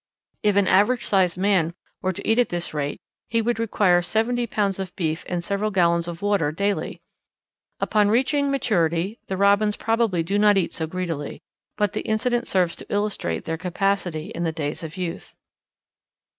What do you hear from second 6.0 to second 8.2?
of water daily. Upon